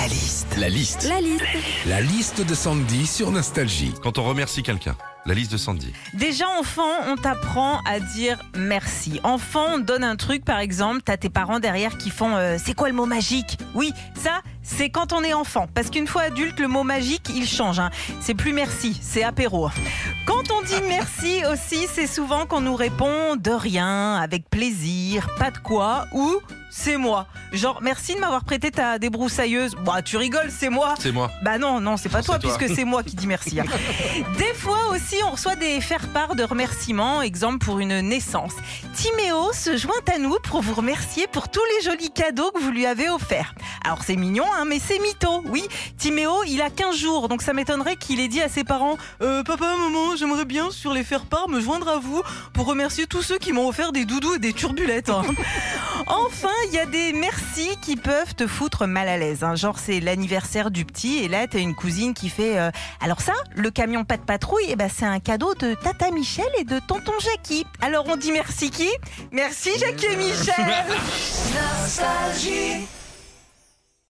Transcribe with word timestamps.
La 0.00 0.06
liste. 0.06 0.56
La 0.56 0.68
liste. 0.70 1.08
La 1.08 1.20
liste. 1.20 1.44
La 1.86 2.00
liste 2.00 2.40
de 2.46 2.54
Sandy 2.54 3.06
sur 3.06 3.30
Nostalgie. 3.30 3.92
Quand 4.02 4.16
on 4.16 4.24
remercie 4.24 4.62
quelqu'un. 4.62 4.96
La 5.26 5.34
liste 5.34 5.52
de 5.52 5.58
Sandy. 5.58 5.92
Déjà 6.14 6.46
enfant, 6.58 6.88
on 7.06 7.16
t'apprend 7.16 7.80
à 7.86 8.00
dire 8.00 8.38
merci. 8.56 9.20
Enfant, 9.24 9.66
on 9.74 9.78
te 9.78 9.82
donne 9.84 10.02
un 10.02 10.16
truc, 10.16 10.42
par 10.44 10.58
exemple, 10.58 11.02
t'as 11.04 11.18
tes 11.18 11.28
parents 11.28 11.60
derrière 11.60 11.98
qui 11.98 12.08
font 12.08 12.34
euh, 12.36 12.56
c'est 12.62 12.72
quoi 12.72 12.88
le 12.88 12.94
mot 12.94 13.04
magique? 13.04 13.58
Oui, 13.74 13.92
ça, 14.14 14.40
c'est 14.62 14.88
quand 14.88 15.12
on 15.12 15.22
est 15.22 15.34
enfant. 15.34 15.68
Parce 15.74 15.90
qu'une 15.90 16.06
fois 16.06 16.22
adulte, 16.22 16.58
le 16.60 16.68
mot 16.68 16.82
magique, 16.84 17.28
il 17.34 17.46
change. 17.46 17.78
hein. 17.78 17.90
C'est 18.22 18.34
plus 18.34 18.54
merci, 18.54 18.98
c'est 19.02 19.22
apéro. 19.22 19.68
Quand 20.24 20.50
on 20.50 20.62
dit 20.62 20.80
merci 20.88 21.42
aussi, 21.52 21.86
c'est 21.92 22.06
souvent 22.06 22.46
qu'on 22.46 22.62
nous 22.62 22.76
répond 22.76 23.36
de 23.36 23.50
rien, 23.50 24.14
avec 24.16 24.48
plaisir, 24.48 25.28
pas 25.38 25.50
de 25.50 25.58
quoi, 25.58 26.06
ou 26.12 26.38
c'est 26.70 26.96
moi. 26.96 27.26
Genre, 27.52 27.80
merci 27.82 28.14
de 28.14 28.20
m'avoir 28.20 28.44
prêté 28.44 28.70
ta 28.70 28.98
débroussailleuse. 28.98 29.74
Bah, 29.84 30.02
tu 30.02 30.16
rigoles, 30.16 30.50
c'est 30.50 30.68
moi. 30.70 30.94
C'est 30.98 31.12
moi. 31.12 31.30
Bah 31.42 31.58
non, 31.58 31.80
non, 31.80 31.96
c'est 31.96 32.08
pas 32.08 32.18
Non, 32.18 32.24
toi, 32.24 32.38
c'est 32.40 32.48
toi. 32.48 32.56
puisque 32.58 32.74
c'est 32.76 32.84
moi 32.84 33.02
qui 33.02 33.16
dis 33.16 33.26
merci. 33.26 33.58
hein. 33.60 33.64
Des 34.38 34.54
fois 34.54 34.78
aussi, 34.92 35.16
on 35.26 35.30
reçoit 35.32 35.56
des 35.56 35.80
faire-part 35.80 36.34
de 36.34 36.44
remerciements, 36.44 37.22
exemple 37.22 37.58
pour 37.64 37.80
une 37.80 38.00
naissance. 38.00 38.52
Timéo 38.94 39.52
se 39.52 39.76
joint 39.76 39.94
à 40.14 40.18
nous 40.18 40.36
pour 40.44 40.62
vous 40.62 40.74
remercier 40.74 41.26
pour 41.26 41.48
tous 41.48 41.60
les 41.76 41.84
jolis 41.90 42.10
cadeaux 42.10 42.50
que 42.52 42.60
vous 42.60 42.70
lui 42.70 42.86
avez 42.86 43.08
offerts. 43.08 43.54
Alors 43.84 44.02
c'est 44.04 44.16
mignon, 44.16 44.44
hein, 44.56 44.64
mais 44.66 44.78
c'est 44.78 44.98
mytho. 44.98 45.42
Oui, 45.46 45.64
Timéo, 45.98 46.32
il 46.46 46.60
a 46.62 46.70
15 46.70 46.96
jours, 46.96 47.28
donc 47.28 47.42
ça 47.42 47.52
m'étonnerait 47.52 47.96
qu'il 47.96 48.20
ait 48.20 48.28
dit 48.28 48.40
à 48.42 48.48
ses 48.48 48.64
parents 48.64 48.96
Euh, 49.22 49.42
Papa, 49.42 49.74
maman, 49.76 50.16
j'aimerais 50.16 50.44
bien 50.44 50.70
sur 50.70 50.92
les 50.92 51.02
faire-part 51.04 51.48
me 51.48 51.60
joindre 51.60 51.88
à 51.88 51.98
vous 51.98 52.22
pour 52.52 52.66
remercier 52.66 53.06
tous 53.06 53.22
ceux 53.22 53.38
qui 53.38 53.52
m'ont 53.52 53.66
offert 53.68 53.92
des 53.92 54.04
doudous 54.04 54.34
et 54.34 54.38
des 54.38 54.52
turbulettes. 54.52 55.08
hein. 55.10 55.22
Enfin, 56.06 56.48
il 56.68 56.74
y 56.74 56.78
a 56.78 56.86
des 56.86 57.12
merci 57.12 57.76
qui 57.82 57.96
peuvent 57.96 58.34
te 58.34 58.46
foutre 58.46 58.86
mal 58.86 59.08
à 59.08 59.16
l'aise. 59.16 59.42
hein. 59.42 59.54
Genre, 59.54 59.78
c'est 59.78 60.00
l'anniversaire 60.00 60.70
du 60.70 60.84
petit 60.84 61.18
et 61.18 61.28
là, 61.28 61.46
t'as 61.46 61.58
une 61.58 61.74
cousine 61.74 62.14
qui 62.14 62.28
fait 62.28 62.58
euh, 62.58 62.70
Alors, 63.00 63.20
ça, 63.20 63.32
le 63.54 63.70
camion 63.70 64.04
pas 64.04 64.16
de 64.16 64.22
patrouille, 64.22 64.64
eh 64.68 64.76
ben, 64.76 64.90
c'est 64.94 65.04
un 65.06 65.20
cadeau 65.20 65.54
de 65.54 65.74
Tata 65.74 66.10
Michel 66.10 66.48
et 66.58 66.64
de 66.64 66.78
Tonton 66.86 67.12
Jackie. 67.20 67.64
Alors, 67.80 68.04
on 68.08 68.16
dit 68.16 68.32
merci 68.32 68.70
qui? 68.70 68.88
Merci 69.32 69.70
Jackie 69.78 70.06
et 70.06 70.16
Michel 70.16 70.54